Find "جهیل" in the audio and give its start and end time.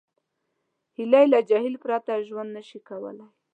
1.49-1.75